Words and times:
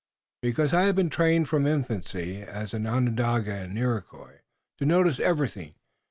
"Because 0.41 0.73
I 0.73 0.85
have 0.85 0.95
been 0.95 1.11
trained 1.11 1.47
from 1.47 1.67
infancy, 1.67 2.41
as 2.41 2.73
an 2.73 2.87
Onondaga 2.87 3.53
and 3.53 3.77
Iroquois, 3.77 4.39
to 4.79 4.85
notice 4.87 5.19
everything. 5.19 5.75